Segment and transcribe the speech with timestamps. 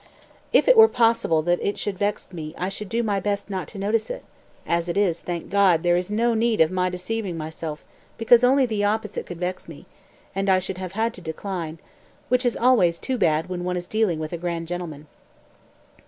[0.51, 0.51] 211.
[0.53, 3.67] "If it were possible that it should vex me I should do my best not
[3.67, 4.23] to notice it;
[4.65, 7.85] as it is, thank God, there is no need of my deceiving myself
[8.17, 9.85] because only the opposite could vex me,
[10.33, 11.77] and I should have had to decline,
[12.29, 15.05] which is always too bad when one is dealing with a grand gentleman."